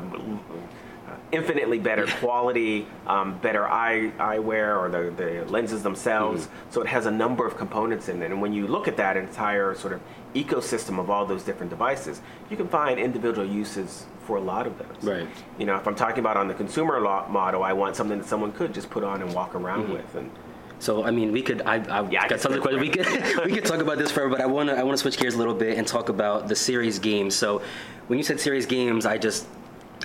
infinitely 1.32 1.78
better 1.78 2.06
quality, 2.06 2.86
um, 3.06 3.38
better 3.38 3.66
eye 3.68 4.12
eyewear 4.18 4.78
or 4.78 4.88
the, 4.88 5.10
the 5.10 5.44
lenses 5.50 5.82
themselves. 5.82 6.46
Mm-hmm. 6.46 6.70
So 6.70 6.80
it 6.80 6.88
has 6.88 7.06
a 7.06 7.10
number 7.10 7.46
of 7.46 7.56
components 7.56 8.08
in 8.08 8.22
it. 8.22 8.30
And 8.30 8.40
when 8.40 8.52
you 8.52 8.66
look 8.66 8.88
at 8.88 8.96
that 8.96 9.16
entire 9.16 9.74
sort 9.74 9.92
of 9.92 10.00
ecosystem 10.34 10.98
of 10.98 11.10
all 11.10 11.26
those 11.26 11.42
different 11.42 11.70
devices, 11.70 12.20
you 12.50 12.56
can 12.56 12.68
find 12.68 12.98
individual 12.98 13.46
uses 13.46 14.06
for 14.26 14.36
a 14.36 14.40
lot 14.40 14.66
of 14.66 14.78
those. 14.78 15.02
Right. 15.02 15.28
You 15.58 15.66
know, 15.66 15.76
if 15.76 15.86
I'm 15.86 15.94
talking 15.94 16.20
about 16.20 16.36
on 16.36 16.48
the 16.48 16.54
consumer 16.54 17.00
model, 17.00 17.62
I 17.62 17.72
want 17.72 17.96
something 17.96 18.18
that 18.18 18.26
someone 18.26 18.52
could 18.52 18.74
just 18.74 18.90
put 18.90 19.04
on 19.04 19.22
and 19.22 19.32
walk 19.34 19.54
around 19.54 19.84
mm-hmm. 19.84 19.94
with. 19.94 20.14
And 20.14 20.30
so 20.78 21.04
I 21.04 21.10
mean, 21.10 21.30
we 21.30 21.42
could. 21.42 21.62
I, 21.62 21.76
I 21.76 22.08
yeah, 22.10 22.26
got 22.26 22.40
tons 22.40 22.56
of 22.56 22.62
questions. 22.62 22.80
We 22.80 22.88
could 22.88 23.06
we 23.44 23.52
could 23.52 23.66
talk 23.66 23.80
about 23.80 23.98
this 23.98 24.10
forever, 24.10 24.30
but 24.30 24.40
I 24.40 24.46
want 24.46 24.70
to 24.70 24.76
I 24.76 24.82
want 24.82 24.96
to 24.96 25.00
switch 25.00 25.18
gears 25.18 25.34
a 25.34 25.38
little 25.38 25.54
bit 25.54 25.76
and 25.76 25.86
talk 25.86 26.08
about 26.08 26.48
the 26.48 26.56
serious 26.56 26.98
games. 26.98 27.34
So 27.34 27.60
when 28.08 28.18
you 28.18 28.22
said 28.22 28.40
serious 28.40 28.66
games, 28.66 29.04
I 29.04 29.18
just 29.18 29.46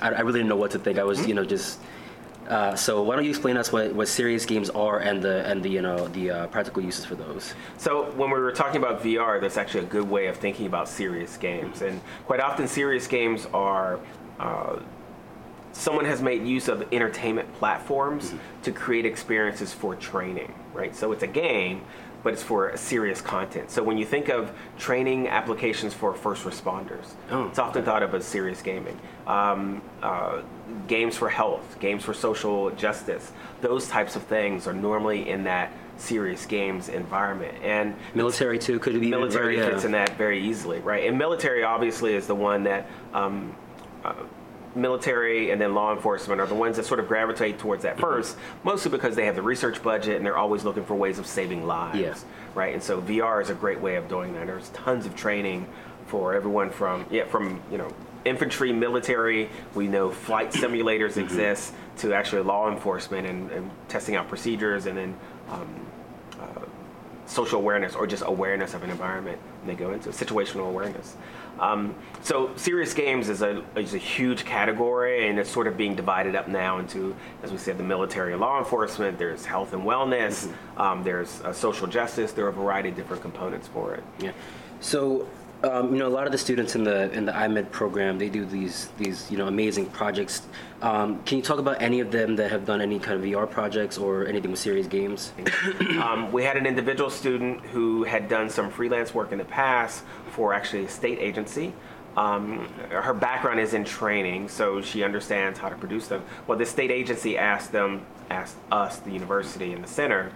I, 0.02 0.08
I, 0.08 0.20
really 0.20 0.40
didn't 0.40 0.48
know 0.48 0.56
what 0.56 0.70
to 0.72 0.78
think. 0.78 0.98
I 0.98 1.04
was, 1.04 1.18
mm-hmm. 1.18 1.28
you 1.28 1.34
know, 1.34 1.44
just. 1.44 1.80
Uh, 2.48 2.76
so 2.76 3.02
why 3.02 3.16
don't 3.16 3.24
you 3.24 3.30
explain 3.30 3.56
us 3.56 3.72
what, 3.72 3.92
what 3.92 4.06
serious 4.06 4.46
games 4.46 4.70
are 4.70 5.00
and 5.00 5.20
the 5.20 5.44
and 5.50 5.64
the 5.64 5.68
you 5.68 5.82
know 5.82 6.06
the 6.08 6.30
uh, 6.30 6.46
practical 6.46 6.80
uses 6.80 7.04
for 7.04 7.16
those? 7.16 7.54
So 7.76 8.12
when 8.12 8.30
we 8.30 8.38
were 8.38 8.52
talking 8.52 8.80
about 8.80 9.02
VR, 9.02 9.40
that's 9.40 9.56
actually 9.56 9.84
a 9.84 9.88
good 9.88 10.08
way 10.08 10.26
of 10.26 10.36
thinking 10.36 10.66
about 10.66 10.88
serious 10.88 11.36
games, 11.36 11.82
and 11.82 12.00
quite 12.26 12.40
often 12.40 12.68
serious 12.68 13.06
games 13.06 13.46
are. 13.52 13.98
Uh, 14.38 14.78
someone 15.72 16.06
has 16.06 16.22
made 16.22 16.46
use 16.46 16.68
of 16.68 16.86
entertainment 16.92 17.52
platforms 17.54 18.28
mm-hmm. 18.28 18.62
to 18.62 18.72
create 18.72 19.04
experiences 19.04 19.74
for 19.74 19.94
training, 19.94 20.54
right? 20.72 20.96
So 20.96 21.12
it's 21.12 21.22
a 21.22 21.26
game, 21.26 21.82
but 22.26 22.32
it's 22.32 22.42
for 22.42 22.76
serious 22.76 23.20
content. 23.20 23.70
So 23.70 23.84
when 23.84 23.98
you 23.98 24.04
think 24.04 24.28
of 24.28 24.52
training 24.78 25.28
applications 25.28 25.94
for 25.94 26.12
first 26.12 26.42
responders, 26.42 27.14
oh, 27.30 27.46
it's 27.46 27.60
often 27.60 27.82
okay. 27.82 27.86
thought 27.86 28.02
of 28.02 28.12
as 28.16 28.24
serious 28.24 28.62
gaming. 28.62 28.98
Um, 29.28 29.80
uh, 30.02 30.42
games 30.88 31.16
for 31.16 31.28
health, 31.28 31.78
games 31.78 32.02
for 32.02 32.12
social 32.12 32.70
justice, 32.70 33.30
those 33.60 33.86
types 33.86 34.16
of 34.16 34.24
things 34.24 34.66
are 34.66 34.72
normally 34.72 35.28
in 35.28 35.44
that 35.44 35.70
serious 35.98 36.46
games 36.46 36.88
environment. 36.88 37.56
And 37.62 37.94
military 38.12 38.58
too 38.58 38.80
could 38.80 39.00
be 39.00 39.08
military 39.08 39.54
very, 39.54 39.70
fits 39.70 39.84
in 39.84 39.92
that 39.92 40.18
very 40.18 40.40
easily, 40.44 40.80
right? 40.80 41.06
And 41.06 41.16
military 41.16 41.62
obviously 41.62 42.16
is 42.16 42.26
the 42.26 42.34
one 42.34 42.64
that. 42.64 42.88
Um, 43.14 43.54
uh, 44.04 44.14
military 44.76 45.50
and 45.50 45.60
then 45.60 45.74
law 45.74 45.92
enforcement 45.92 46.40
are 46.40 46.46
the 46.46 46.54
ones 46.54 46.76
that 46.76 46.84
sort 46.84 47.00
of 47.00 47.08
gravitate 47.08 47.58
towards 47.58 47.82
that 47.82 47.96
1st 47.96 48.20
mm-hmm. 48.20 48.68
mostly 48.68 48.90
because 48.90 49.16
they 49.16 49.24
have 49.24 49.34
the 49.34 49.42
research 49.42 49.82
budget 49.82 50.16
and 50.16 50.26
they're 50.26 50.36
always 50.36 50.64
looking 50.64 50.84
for 50.84 50.94
ways 50.94 51.18
of 51.18 51.26
saving 51.26 51.66
lives. 51.66 51.98
Yeah. 51.98 52.14
Right. 52.54 52.74
And 52.74 52.82
so 52.82 53.00
VR 53.02 53.42
is 53.42 53.50
a 53.50 53.54
great 53.54 53.80
way 53.80 53.96
of 53.96 54.08
doing 54.08 54.32
that. 54.34 54.46
There's 54.46 54.68
tons 54.70 55.06
of 55.06 55.16
training 55.16 55.66
for 56.06 56.34
everyone 56.34 56.70
from 56.70 57.04
yeah 57.10 57.24
from 57.24 57.60
you 57.70 57.78
know 57.78 57.92
infantry, 58.24 58.72
military. 58.72 59.48
We 59.74 59.86
know 59.86 60.10
flight 60.10 60.50
simulators 60.50 61.10
mm-hmm. 61.10 61.20
exist 61.20 61.74
to 61.98 62.12
actually 62.12 62.42
law 62.42 62.70
enforcement 62.70 63.26
and, 63.26 63.50
and, 63.50 63.70
testing 63.88 64.16
out 64.16 64.28
procedures 64.28 64.86
and 64.86 64.98
then 64.98 65.16
um, 65.48 65.86
uh, 66.40 66.65
social 67.26 67.58
awareness 67.58 67.94
or 67.94 68.06
just 68.06 68.22
awareness 68.26 68.74
of 68.74 68.82
an 68.82 68.90
environment 68.90 69.38
they 69.66 69.74
go 69.74 69.92
into 69.92 70.10
situational 70.10 70.68
awareness. 70.68 71.16
Um, 71.58 71.94
so 72.22 72.54
serious 72.56 72.92
games 72.94 73.28
is 73.28 73.42
a, 73.42 73.64
is 73.76 73.94
a 73.94 73.98
huge 73.98 74.44
category 74.44 75.28
and 75.28 75.38
it's 75.38 75.50
sort 75.50 75.66
of 75.66 75.76
being 75.76 75.94
divided 75.94 76.36
up 76.36 76.48
now 76.48 76.78
into, 76.78 77.16
as 77.42 77.50
we 77.50 77.58
said, 77.58 77.78
the 77.78 77.84
military 77.84 78.32
and 78.32 78.40
law 78.40 78.58
enforcement, 78.58 79.18
there's 79.18 79.44
health 79.44 79.72
and 79.72 79.82
wellness, 79.82 80.46
mm-hmm. 80.46 80.80
um, 80.80 81.02
there's 81.02 81.40
uh, 81.40 81.52
social 81.52 81.86
justice, 81.86 82.32
there 82.32 82.44
are 82.44 82.50
a 82.50 82.52
variety 82.52 82.90
of 82.90 82.96
different 82.96 83.22
components 83.22 83.68
for 83.68 83.94
it. 83.94 84.04
Yeah. 84.18 84.32
So 84.80 85.26
um, 85.62 85.92
you 85.92 85.98
know, 85.98 86.06
a 86.06 86.08
lot 86.08 86.26
of 86.26 86.32
the 86.32 86.38
students 86.38 86.74
in 86.74 86.84
the 86.84 87.10
in 87.12 87.24
the 87.24 87.32
IMED 87.32 87.70
program, 87.70 88.18
they 88.18 88.28
do 88.28 88.44
these 88.44 88.88
these 88.98 89.30
you 89.30 89.38
know 89.38 89.48
amazing 89.48 89.86
projects. 89.86 90.42
Um, 90.82 91.22
can 91.22 91.38
you 91.38 91.42
talk 91.42 91.58
about 91.58 91.80
any 91.80 92.00
of 92.00 92.10
them 92.12 92.36
that 92.36 92.50
have 92.50 92.66
done 92.66 92.82
any 92.82 92.98
kind 92.98 93.18
of 93.18 93.24
VR 93.24 93.50
projects 93.50 93.96
or 93.96 94.26
anything 94.26 94.50
with 94.50 94.60
serious 94.60 94.86
games? 94.86 95.32
um, 96.02 96.30
we 96.30 96.44
had 96.44 96.56
an 96.56 96.66
individual 96.66 97.08
student 97.08 97.60
who 97.66 98.04
had 98.04 98.28
done 98.28 98.50
some 98.50 98.70
freelance 98.70 99.14
work 99.14 99.32
in 99.32 99.38
the 99.38 99.44
past 99.44 100.04
for 100.30 100.52
actually 100.52 100.84
a 100.84 100.88
state 100.88 101.18
agency. 101.18 101.72
Um, 102.16 102.68
her 102.90 103.14
background 103.14 103.60
is 103.60 103.74
in 103.74 103.84
training, 103.84 104.48
so 104.48 104.80
she 104.80 105.02
understands 105.02 105.58
how 105.58 105.68
to 105.68 105.76
produce 105.76 106.08
them. 106.08 106.22
Well, 106.46 106.56
the 106.56 106.64
state 106.64 106.90
agency 106.90 107.36
asked 107.36 107.72
them, 107.72 108.06
asked 108.30 108.56
us, 108.70 108.98
the 108.98 109.10
university 109.10 109.72
and 109.72 109.84
the 109.84 109.88
center, 109.88 110.32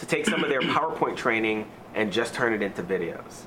to 0.00 0.06
take 0.06 0.26
some 0.26 0.42
of 0.42 0.50
their 0.50 0.60
PowerPoint 0.74 1.16
training 1.16 1.66
and 1.94 2.12
just 2.12 2.34
turn 2.34 2.52
it 2.52 2.60
into 2.60 2.82
videos 2.82 3.44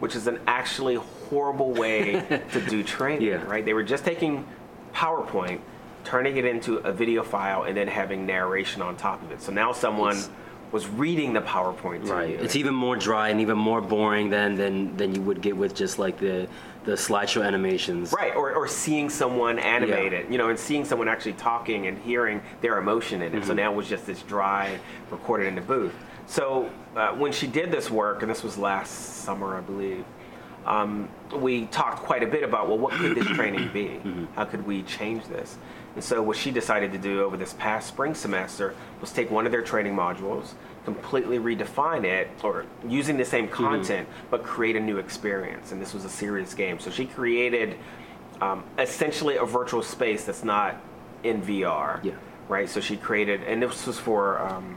which 0.00 0.16
is 0.16 0.26
an 0.26 0.40
actually 0.46 0.96
horrible 0.96 1.72
way 1.72 2.42
to 2.52 2.60
do 2.68 2.82
training, 2.96 3.28
yeah. 3.28 3.44
right? 3.44 3.64
They 3.64 3.74
were 3.74 3.84
just 3.84 4.04
taking 4.04 4.46
PowerPoint, 4.92 5.60
turning 6.04 6.36
it 6.36 6.44
into 6.44 6.78
a 6.78 6.92
video 6.92 7.22
file, 7.22 7.62
and 7.62 7.76
then 7.76 7.86
having 7.86 8.26
narration 8.26 8.82
on 8.82 8.96
top 8.96 9.22
of 9.22 9.30
it. 9.30 9.40
So 9.40 9.52
now 9.52 9.72
someone 9.72 10.16
it's, 10.16 10.30
was 10.72 10.88
reading 10.88 11.32
the 11.32 11.42
PowerPoint 11.42 12.06
to 12.06 12.12
right. 12.12 12.30
you. 12.30 12.36
It's 12.36 12.56
even 12.56 12.74
more 12.74 12.96
dry 12.96 13.28
and 13.28 13.40
even 13.40 13.58
more 13.58 13.80
boring 13.80 14.30
than, 14.30 14.56
than, 14.56 14.96
than 14.96 15.14
you 15.14 15.22
would 15.22 15.40
get 15.40 15.56
with 15.56 15.74
just 15.74 15.98
like 15.98 16.18
the 16.18 16.48
the 16.84 16.92
slideshow 16.92 17.44
animations. 17.44 18.12
Right, 18.12 18.34
or, 18.34 18.52
or 18.54 18.66
seeing 18.66 19.10
someone 19.10 19.58
animate 19.58 20.12
yeah. 20.12 20.20
it, 20.20 20.30
you 20.30 20.38
know, 20.38 20.48
and 20.48 20.58
seeing 20.58 20.84
someone 20.84 21.08
actually 21.08 21.34
talking 21.34 21.86
and 21.86 21.98
hearing 21.98 22.40
their 22.62 22.78
emotion 22.78 23.22
in 23.22 23.34
it. 23.34 23.36
Mm-hmm. 23.38 23.48
So 23.48 23.54
now 23.54 23.72
it 23.72 23.76
was 23.76 23.88
just 23.88 24.06
this 24.06 24.22
dry 24.22 24.78
recorded 25.10 25.46
in 25.46 25.54
the 25.56 25.60
booth. 25.60 25.94
So 26.30 26.70
uh, 26.94 27.08
when 27.08 27.32
she 27.32 27.48
did 27.48 27.72
this 27.72 27.90
work, 27.90 28.22
and 28.22 28.30
this 28.30 28.44
was 28.44 28.56
last 28.56 29.24
summer, 29.24 29.56
I 29.56 29.62
believe, 29.62 30.04
um, 30.64 31.08
we 31.34 31.66
talked 31.66 32.04
quite 32.04 32.22
a 32.22 32.26
bit 32.26 32.44
about 32.44 32.68
well, 32.68 32.78
what 32.78 32.92
could 32.92 33.16
this 33.16 33.26
training 33.34 33.72
be? 33.72 33.86
Mm-hmm. 33.86 34.26
How 34.36 34.44
could 34.44 34.64
we 34.64 34.84
change 34.84 35.26
this? 35.26 35.58
And 35.96 36.04
so 36.04 36.22
what 36.22 36.36
she 36.36 36.52
decided 36.52 36.92
to 36.92 36.98
do 36.98 37.24
over 37.24 37.36
this 37.36 37.54
past 37.54 37.88
spring 37.88 38.14
semester 38.14 38.76
was 39.00 39.10
take 39.10 39.28
one 39.28 39.44
of 39.44 39.50
their 39.50 39.62
training 39.62 39.96
modules, 39.96 40.52
completely 40.84 41.40
redefine 41.40 42.04
it, 42.04 42.30
or 42.44 42.64
using 42.86 43.16
the 43.16 43.24
same 43.24 43.48
mm-hmm. 43.48 43.64
content, 43.64 44.08
mm-hmm. 44.08 44.26
but 44.30 44.44
create 44.44 44.76
a 44.76 44.80
new 44.80 44.98
experience. 44.98 45.72
And 45.72 45.82
this 45.82 45.92
was 45.92 46.04
a 46.04 46.10
serious 46.10 46.54
game. 46.54 46.78
So 46.78 46.92
she 46.92 47.06
created 47.06 47.76
um, 48.40 48.62
essentially 48.78 49.34
a 49.34 49.44
virtual 49.44 49.82
space 49.82 50.26
that's 50.26 50.44
not 50.44 50.80
in 51.24 51.42
VR. 51.42 52.04
Yeah. 52.04 52.12
Right. 52.48 52.68
So 52.68 52.80
she 52.80 52.96
created, 52.96 53.42
and 53.42 53.60
this 53.60 53.84
was 53.84 53.98
for. 53.98 54.38
Um, 54.38 54.76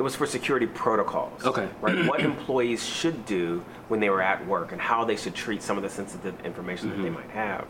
it 0.00 0.02
was 0.02 0.16
for 0.16 0.24
security 0.24 0.66
protocols. 0.66 1.44
Okay. 1.44 1.68
Right. 1.82 2.06
what 2.06 2.20
employees 2.20 2.82
should 2.82 3.26
do 3.26 3.62
when 3.88 4.00
they 4.00 4.08
were 4.08 4.22
at 4.22 4.46
work 4.46 4.72
and 4.72 4.80
how 4.80 5.04
they 5.04 5.14
should 5.14 5.34
treat 5.34 5.62
some 5.62 5.76
of 5.76 5.82
the 5.82 5.90
sensitive 5.90 6.34
information 6.42 6.88
mm-hmm. 6.88 6.96
that 6.96 7.02
they 7.02 7.14
mm-hmm. 7.14 7.28
might 7.28 7.34
have. 7.34 7.66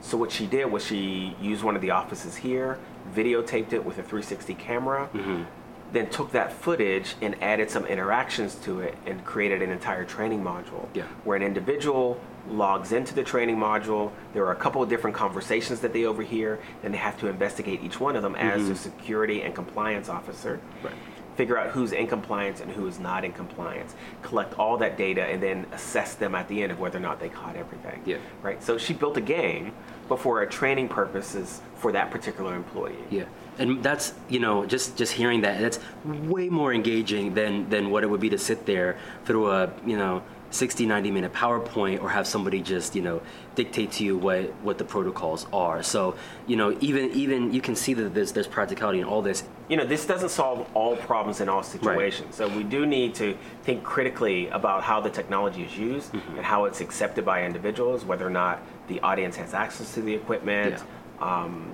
So 0.00 0.16
what 0.16 0.30
she 0.30 0.46
did 0.46 0.70
was 0.70 0.86
she 0.86 1.34
used 1.40 1.64
one 1.64 1.74
of 1.74 1.82
the 1.82 1.90
offices 1.90 2.36
here, 2.36 2.78
videotaped 3.12 3.72
it 3.72 3.84
with 3.84 3.98
a 3.98 4.02
360 4.04 4.54
camera, 4.54 5.10
mm-hmm. 5.12 5.42
then 5.90 6.08
took 6.08 6.30
that 6.30 6.52
footage 6.52 7.16
and 7.20 7.34
added 7.42 7.68
some 7.68 7.84
interactions 7.86 8.54
to 8.66 8.78
it 8.78 8.94
and 9.04 9.24
created 9.24 9.60
an 9.60 9.72
entire 9.72 10.04
training 10.04 10.44
module. 10.44 10.86
Yeah. 10.94 11.02
Where 11.24 11.36
an 11.36 11.42
individual 11.42 12.20
logs 12.48 12.92
into 12.92 13.12
the 13.12 13.24
training 13.24 13.56
module. 13.56 14.12
There 14.34 14.44
are 14.46 14.52
a 14.52 14.56
couple 14.56 14.80
of 14.80 14.88
different 14.88 15.16
conversations 15.16 15.80
that 15.80 15.92
they 15.92 16.04
overhear, 16.04 16.60
and 16.84 16.94
they 16.94 16.98
have 16.98 17.18
to 17.18 17.26
investigate 17.26 17.82
each 17.82 17.98
one 17.98 18.14
of 18.14 18.22
them 18.22 18.34
mm-hmm. 18.34 18.60
as 18.60 18.68
a 18.68 18.76
security 18.76 19.42
and 19.42 19.52
compliance 19.52 20.08
officer. 20.08 20.60
Right 20.84 20.94
figure 21.36 21.58
out 21.58 21.70
who's 21.70 21.92
in 21.92 22.06
compliance 22.06 22.60
and 22.60 22.70
who 22.72 22.86
is 22.86 22.98
not 22.98 23.24
in 23.24 23.32
compliance, 23.32 23.94
collect 24.22 24.58
all 24.58 24.76
that 24.78 24.96
data, 24.96 25.22
and 25.22 25.42
then 25.42 25.66
assess 25.72 26.14
them 26.14 26.34
at 26.34 26.48
the 26.48 26.62
end 26.62 26.72
of 26.72 26.80
whether 26.80 26.98
or 26.98 27.02
not 27.02 27.20
they 27.20 27.28
caught 27.28 27.56
everything. 27.56 28.02
Yeah. 28.04 28.16
Right. 28.42 28.62
So 28.62 28.78
she 28.78 28.94
built 28.94 29.16
a 29.16 29.20
game, 29.20 29.72
but 30.08 30.18
for 30.18 30.42
a 30.42 30.48
training 30.48 30.88
purposes 30.88 31.60
for 31.76 31.92
that 31.92 32.10
particular 32.10 32.54
employee. 32.54 32.94
Yeah. 33.10 33.24
And 33.58 33.82
that's 33.82 34.12
you 34.28 34.38
know 34.38 34.66
just 34.66 34.96
just 34.96 35.12
hearing 35.12 35.42
that 35.42 35.60
that's 35.60 35.78
way 36.04 36.48
more 36.48 36.74
engaging 36.74 37.34
than 37.34 37.68
than 37.70 37.90
what 37.90 38.02
it 38.02 38.08
would 38.08 38.20
be 38.20 38.30
to 38.30 38.38
sit 38.38 38.66
there 38.66 38.98
through 39.24 39.50
a 39.50 39.72
you 39.86 39.96
know 39.96 40.22
60 40.56 40.86
90 40.86 41.10
minute 41.10 41.32
powerpoint 41.32 42.02
or 42.02 42.08
have 42.08 42.26
somebody 42.26 42.60
just 42.60 42.96
you 42.96 43.02
know 43.02 43.20
dictate 43.54 43.92
to 43.92 44.04
you 44.04 44.16
what 44.16 44.52
what 44.62 44.78
the 44.78 44.84
protocols 44.84 45.46
are 45.52 45.82
so 45.82 46.16
you 46.46 46.56
know 46.56 46.76
even 46.80 47.10
even 47.10 47.52
you 47.52 47.60
can 47.60 47.76
see 47.76 47.92
that 47.92 48.14
there's 48.14 48.32
there's 48.32 48.46
practicality 48.46 48.98
in 49.00 49.04
all 49.04 49.20
this 49.20 49.44
you 49.68 49.76
know 49.76 49.84
this 49.84 50.06
doesn't 50.06 50.30
solve 50.30 50.66
all 50.74 50.96
problems 50.96 51.40
in 51.40 51.48
all 51.48 51.62
situations 51.62 52.40
right. 52.40 52.48
so 52.48 52.56
we 52.56 52.64
do 52.64 52.86
need 52.86 53.14
to 53.14 53.36
think 53.64 53.84
critically 53.84 54.48
about 54.48 54.82
how 54.82 55.00
the 55.00 55.10
technology 55.10 55.62
is 55.62 55.76
used 55.76 56.12
mm-hmm. 56.12 56.36
and 56.36 56.44
how 56.44 56.64
it's 56.64 56.80
accepted 56.80 57.24
by 57.24 57.44
individuals 57.44 58.04
whether 58.04 58.26
or 58.26 58.30
not 58.30 58.62
the 58.88 58.98
audience 59.00 59.36
has 59.36 59.52
access 59.52 59.92
to 59.94 60.00
the 60.00 60.14
equipment 60.14 60.82
yeah. 61.20 61.44
um, 61.44 61.72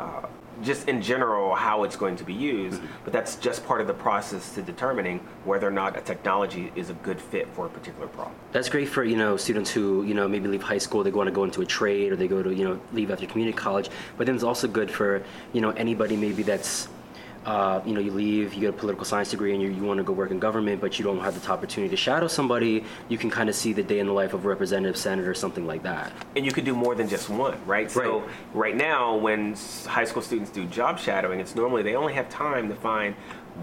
uh, 0.00 0.26
just 0.62 0.88
in 0.88 1.00
general 1.00 1.54
how 1.54 1.84
it's 1.84 1.96
going 1.96 2.16
to 2.16 2.24
be 2.24 2.34
used, 2.34 2.78
mm-hmm. 2.78 3.04
but 3.04 3.12
that's 3.12 3.36
just 3.36 3.64
part 3.66 3.80
of 3.80 3.86
the 3.86 3.94
process 3.94 4.54
to 4.54 4.62
determining 4.62 5.18
whether 5.44 5.66
or 5.66 5.70
not 5.70 5.96
a 5.96 6.00
technology 6.00 6.70
is 6.76 6.90
a 6.90 6.94
good 6.94 7.20
fit 7.20 7.48
for 7.54 7.66
a 7.66 7.68
particular 7.68 8.08
problem. 8.08 8.34
That's 8.52 8.68
great 8.68 8.88
for 8.88 9.04
you 9.04 9.16
know 9.16 9.36
students 9.36 9.70
who 9.70 10.02
you 10.04 10.14
know 10.14 10.28
maybe 10.28 10.48
leave 10.48 10.62
high 10.62 10.78
school, 10.78 11.02
they 11.02 11.10
want 11.10 11.28
to 11.28 11.32
go 11.32 11.44
into 11.44 11.62
a 11.62 11.66
trade, 11.66 12.12
or 12.12 12.16
they 12.16 12.28
go 12.28 12.42
to 12.42 12.54
you 12.54 12.64
know 12.64 12.80
leave 12.92 13.10
after 13.10 13.26
community 13.26 13.56
college. 13.56 13.88
But 14.16 14.26
then 14.26 14.34
it's 14.34 14.44
also 14.44 14.68
good 14.68 14.90
for 14.90 15.22
you 15.52 15.60
know 15.60 15.70
anybody 15.70 16.16
maybe 16.16 16.42
that's 16.42 16.88
uh, 17.46 17.80
you 17.86 17.94
know, 17.94 18.00
you 18.00 18.10
leave, 18.10 18.52
you 18.52 18.60
get 18.60 18.70
a 18.70 18.72
political 18.72 19.04
science 19.04 19.30
degree, 19.30 19.54
and 19.54 19.62
you, 19.62 19.70
you 19.70 19.82
want 19.82 19.98
to 19.98 20.04
go 20.04 20.12
work 20.12 20.30
in 20.30 20.38
government, 20.38 20.80
but 20.80 20.98
you 20.98 21.04
don't 21.04 21.20
have 21.20 21.40
the 21.40 21.50
opportunity 21.50 21.90
to 21.90 21.96
shadow 21.96 22.28
somebody, 22.28 22.84
you 23.08 23.16
can 23.16 23.30
kind 23.30 23.48
of 23.48 23.54
see 23.54 23.72
the 23.72 23.82
day 23.82 23.98
in 23.98 24.06
the 24.06 24.12
life 24.12 24.34
of 24.34 24.44
a 24.44 24.48
representative, 24.48 24.96
senator, 24.96 25.32
something 25.32 25.66
like 25.66 25.82
that. 25.82 26.12
And 26.36 26.44
you 26.44 26.52
could 26.52 26.64
do 26.64 26.74
more 26.74 26.94
than 26.94 27.08
just 27.08 27.30
one, 27.30 27.58
right? 27.66 27.90
So 27.90 28.24
right 28.52 28.76
now, 28.76 29.16
when 29.16 29.54
high 29.86 30.04
school 30.04 30.22
students 30.22 30.50
do 30.50 30.66
job 30.66 30.98
shadowing, 30.98 31.40
it's 31.40 31.54
normally 31.54 31.82
they 31.82 31.94
only 31.94 32.12
have 32.12 32.28
time 32.28 32.68
to 32.68 32.74
find 32.74 33.14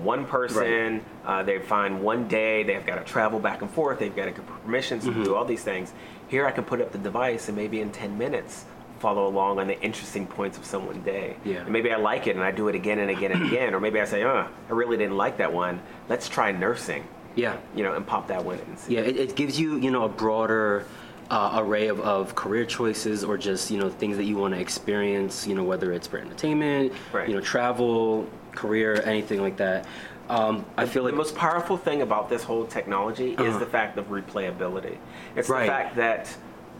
one 0.01 0.25
person. 0.25 0.93
Right. 0.93 1.01
Uh, 1.25 1.43
they 1.43 1.59
find 1.59 2.01
one 2.01 2.27
day. 2.27 2.63
They've 2.63 2.85
got 2.85 2.95
to 2.95 3.03
travel 3.03 3.39
back 3.39 3.61
and 3.61 3.69
forth. 3.69 3.99
They've 3.99 4.15
got 4.15 4.25
to 4.25 4.31
get 4.31 4.45
permissions 4.47 5.05
mm-hmm. 5.05 5.19
to 5.19 5.25
do 5.25 5.35
all 5.35 5.45
these 5.45 5.63
things. 5.63 5.93
Here, 6.27 6.45
I 6.45 6.51
can 6.51 6.63
put 6.63 6.81
up 6.81 6.91
the 6.91 6.97
device, 6.97 7.47
and 7.47 7.55
maybe 7.55 7.79
in 7.79 7.91
10 7.91 8.17
minutes, 8.17 8.65
follow 8.99 9.27
along 9.27 9.59
on 9.59 9.67
the 9.67 9.79
interesting 9.81 10.27
points 10.27 10.57
of 10.57 10.65
someone's 10.65 11.03
day. 11.05 11.35
Yeah. 11.43 11.57
And 11.57 11.69
maybe 11.69 11.91
I 11.91 11.97
like 11.97 12.27
it 12.27 12.35
and 12.35 12.43
I 12.43 12.51
do 12.51 12.67
it 12.67 12.75
again 12.75 12.99
and 12.99 13.09
again 13.09 13.31
and 13.31 13.45
again. 13.51 13.73
Or 13.73 13.79
maybe 13.79 13.99
I 13.99 14.05
say, 14.05 14.23
oh, 14.23 14.47
I 14.69 14.71
really 14.71 14.97
didn't 14.97 15.17
like 15.17 15.37
that 15.37 15.51
one. 15.51 15.81
Let's 16.09 16.29
try 16.29 16.51
nursing. 16.51 17.07
Yeah. 17.35 17.57
You 17.75 17.83
know, 17.83 17.93
and 17.93 18.05
pop 18.05 18.27
that 18.27 18.43
one 18.43 18.59
in. 18.59 18.77
Yeah, 18.87 19.01
it, 19.01 19.17
it, 19.17 19.35
gives 19.35 19.59
you, 19.59 19.77
you 19.77 19.91
know, 19.91 20.03
a 20.03 20.09
broader 20.09 20.85
uh, 21.29 21.57
array 21.61 21.87
of, 21.87 21.99
of 22.01 22.35
career 22.35 22.65
choices 22.65 23.23
or 23.23 23.37
just, 23.37 23.69
you 23.69 23.77
know, 23.77 23.89
things 23.89 24.17
that 24.17 24.23
you 24.23 24.37
want 24.37 24.55
to 24.55 24.59
experience, 24.59 25.45
you 25.45 25.53
know, 25.53 25.63
whether 25.63 25.91
it's 25.91 26.07
for 26.07 26.17
entertainment, 26.17 26.93
right. 27.13 27.29
you 27.29 27.35
know, 27.35 27.41
travel, 27.41 28.27
career, 28.51 29.01
anything 29.05 29.41
like 29.41 29.57
that. 29.57 29.85
Um, 30.29 30.65
I 30.75 30.85
feel 30.85 31.03
like 31.03 31.13
the 31.13 31.17
most 31.17 31.35
powerful 31.35 31.77
thing 31.77 32.01
about 32.01 32.29
this 32.29 32.43
whole 32.43 32.65
technology 32.65 33.35
uh-huh. 33.37 33.49
is 33.49 33.59
the 33.59 33.65
fact 33.65 33.97
of 33.97 34.09
replayability. 34.09 34.97
It's 35.35 35.47
right. 35.47 35.61
the 35.61 35.71
fact 35.71 35.95
that 35.95 36.35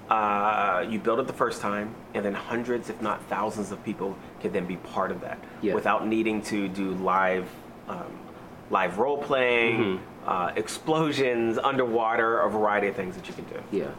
uh, 0.10 0.86
you 0.90 1.00
build 1.00 1.20
it 1.20 1.28
the 1.28 1.34
first 1.34 1.62
time, 1.62 1.94
and 2.14 2.24
then 2.24 2.34
hundreds, 2.34 2.90
if 2.90 3.02
not 3.02 3.22
thousands, 3.26 3.72
of 3.72 3.84
people 3.84 4.18
can 4.40 4.52
then 4.52 4.66
be 4.66 4.78
part 4.78 5.12
of 5.12 5.22
that 5.22 5.38
yeah. 5.62 5.74
without 5.74 6.08
needing 6.08 6.42
to 6.44 6.68
do 6.70 6.92
live, 6.94 7.50
um, 7.90 8.12
live 8.70 8.98
role 9.00 9.18
playing, 9.18 9.78
mm-hmm. 9.78 10.30
uh, 10.30 10.52
explosions, 10.56 11.58
underwater, 11.58 12.40
a 12.40 12.50
variety 12.50 12.88
of 12.88 12.96
things 12.96 13.16
that 13.16 13.28
you 13.28 13.34
can 13.34 13.44
do. 13.46 13.62
Yeah. 13.72 13.92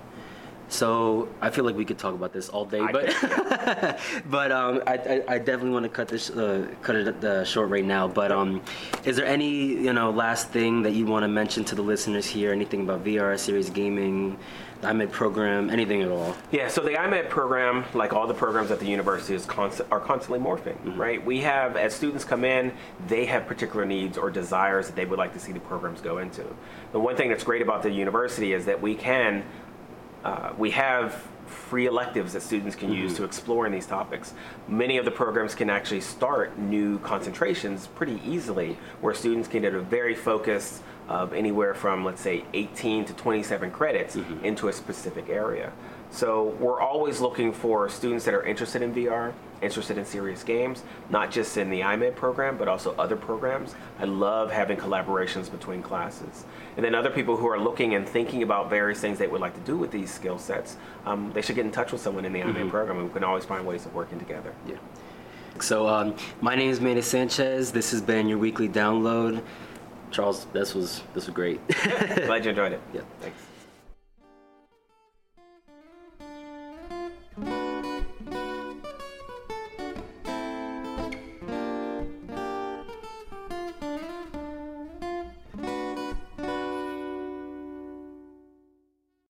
So 0.69 1.29
I 1.41 1.51
feel 1.51 1.65
like 1.65 1.77
we 1.77 1.85
could 1.85 1.99
talk 1.99 2.15
about 2.15 2.33
this 2.33 2.49
all 2.49 2.65
day, 2.65 2.87
but 2.93 3.07
but 4.31 4.53
um, 4.53 4.83
I, 4.87 4.95
I, 4.95 5.23
I, 5.35 5.39
definitely 5.39 5.71
want 5.71 5.85
to 5.85 5.89
cut 5.89 6.09
this 6.09 6.29
uh, 6.31 6.67
cut 6.83 6.97
it 6.97 7.25
uh, 7.25 7.45
short 7.45 7.71
right 7.71 7.85
now. 7.85 8.07
But 8.07 8.31
um, 8.31 8.61
is 9.05 9.17
there 9.17 9.27
any 9.27 9.49
you 9.49 9.93
know 9.95 10.11
last 10.11 10.51
thing 10.51 10.83
that 10.83 10.93
you 10.93 11.07
want 11.07 11.25
to 11.25 11.29
mention 11.29 11.65
to 11.65 11.75
the 11.75 11.83
listeners 11.83 12.27
here? 12.27 12.53
Anything 12.53 12.83
about 12.83 13.03
VR, 13.03 13.39
serious 13.39 13.71
gaming? 13.71 14.39
the 14.81 14.87
IMED 14.87 15.11
program, 15.11 15.71
anything 15.71 16.03
at 16.03 16.11
all? 16.11 16.37
Yeah, 16.53 16.69
so 16.69 16.83
the 16.83 16.93
IMED 16.93 17.29
program, 17.29 17.85
like 17.95 18.13
all 18.13 18.27
the 18.27 18.35
programs 18.35 18.71
at 18.71 18.79
the 18.79 18.87
university, 18.87 19.35
is 19.35 19.45
constant, 19.45 19.91
are 19.91 20.01
constantly 20.01 20.39
morphing, 20.39 20.77
mm-hmm. 20.79 21.01
right? 21.01 21.25
We 21.25 21.41
have, 21.41 21.77
as 21.77 21.95
students 21.95 22.25
come 22.25 22.45
in, 22.45 22.73
they 23.09 23.25
have 23.27 23.47
particular 23.47 23.85
needs 23.85 24.17
or 24.17 24.31
desires 24.31 24.87
that 24.87 24.97
they 24.97 25.05
would 25.05 25.19
like 25.19 25.33
to 25.33 25.41
see 25.41 25.53
the 25.53 25.61
programs 25.61 26.01
go 26.01 26.19
into. 26.19 26.45
The 26.93 27.01
one 27.01 27.17
thing 27.17 27.29
that's 27.29 27.45
great 27.45 27.63
about 27.63 27.83
the 27.83 27.91
university 27.91 28.53
is 28.53 28.67
that 28.67 28.81
we 28.81 28.95
can, 28.95 29.45
uh, 30.25 30.53
we 30.59 30.71
have 30.71 31.23
free 31.47 31.87
electives 31.87 32.33
that 32.35 32.43
students 32.43 32.77
can 32.77 32.93
use 32.93 33.15
to 33.17 33.25
explore 33.25 33.67
in 33.67 33.73
these 33.73 33.87
topics. 33.87 34.35
Many 34.69 34.99
of 34.99 35.05
the 35.05 35.11
programs 35.11 35.55
can 35.55 35.71
actually 35.71 36.01
start 36.01 36.59
new 36.59 36.99
concentrations 37.01 37.87
pretty 37.89 38.21
easily, 38.25 38.77
where 39.01 39.15
students 39.15 39.49
can 39.49 39.63
get 39.63 39.75
a 39.75 39.81
very 39.81 40.15
focused 40.15 40.83
of 41.09 41.33
anywhere 41.33 41.75
from, 41.75 42.05
let's 42.05 42.21
say, 42.21 42.45
18 42.53 43.07
to 43.07 43.15
27 43.15 43.71
credits 43.71 44.17
into 44.43 44.69
a 44.69 44.73
specific 44.73 45.31
area. 45.31 45.73
So 46.11 46.57
we're 46.59 46.81
always 46.81 47.21
looking 47.21 47.53
for 47.53 47.89
students 47.89 48.25
that 48.25 48.35
are 48.35 48.43
interested 48.43 48.83
in 48.83 48.95
VR, 48.95 49.33
interested 49.61 49.99
in 49.99 50.05
serious 50.05 50.43
games, 50.43 50.83
not 51.11 51.31
just 51.31 51.57
in 51.57 51.69
the 51.69 51.81
IMED 51.81 52.15
program, 52.17 52.57
but 52.57 52.67
also 52.67 52.95
other 52.99 53.17
programs. 53.17 53.75
I 53.99 54.05
love 54.05 54.51
having 54.51 54.79
collaborations 54.79 55.51
between 55.51 55.83
classes. 55.83 56.45
And 56.77 56.85
then 56.85 56.95
other 56.95 57.11
people 57.11 57.37
who 57.37 57.47
are 57.49 57.59
looking 57.59 57.95
and 57.95 58.09
thinking 58.09 58.43
about 58.43 58.71
various 58.71 59.01
things 59.01 59.19
they 59.19 59.27
would 59.27 59.41
like 59.41 59.55
to 59.55 59.61
do 59.61 59.77
with 59.77 59.91
these 59.91 60.11
skill 60.11 60.39
sets, 60.39 60.77
um, 61.05 61.31
they 61.35 61.43
should 61.43 61.57
get 61.57 61.67
in 61.67 61.73
touch 61.73 61.93
with 61.93 62.01
someone 62.01 62.25
in 62.25 62.33
the 62.33 62.41
IMED 62.41 62.71
program, 62.71 62.99
and 62.99 63.09
we 63.09 63.13
can 63.13 63.25
always 63.25 63.45
find 63.45 63.67
ways 63.67 63.85
of 63.85 63.95
working 63.95 64.19
together. 64.19 64.55
Yeah. 64.67 64.77
So 65.61 65.89
um, 65.89 66.15
my 66.41 66.55
name 66.55 66.71
is 66.71 66.81
Manny 66.81 67.03
Sanchez. 67.03 67.73
This 67.73 67.91
has 67.91 68.01
been 68.01 68.29
your 68.29 68.39
weekly 68.39 68.69
download. 68.69 69.43
Charles, 70.11 70.47
this 70.53 70.75
was 70.75 71.03
this 71.15 71.27
was 71.27 71.35
great. 71.35 71.61
Glad 71.69 72.45
you 72.45 72.51
enjoyed 72.51 72.73
it. 72.73 72.81
Yeah. 72.95 73.03
Thanks. 73.21 73.48